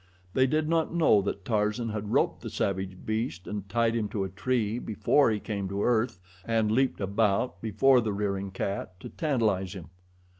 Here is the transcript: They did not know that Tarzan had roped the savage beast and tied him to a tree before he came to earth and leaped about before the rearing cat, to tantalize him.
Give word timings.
They 0.33 0.47
did 0.47 0.67
not 0.67 0.91
know 0.91 1.21
that 1.21 1.45
Tarzan 1.45 1.89
had 1.89 2.11
roped 2.11 2.41
the 2.41 2.49
savage 2.49 3.05
beast 3.05 3.45
and 3.45 3.69
tied 3.69 3.95
him 3.95 4.09
to 4.09 4.23
a 4.23 4.29
tree 4.29 4.79
before 4.79 5.29
he 5.29 5.39
came 5.39 5.69
to 5.69 5.83
earth 5.83 6.17
and 6.43 6.71
leaped 6.71 6.99
about 6.99 7.61
before 7.61 8.01
the 8.01 8.11
rearing 8.11 8.49
cat, 8.49 8.99
to 9.01 9.09
tantalize 9.09 9.73
him. 9.73 9.91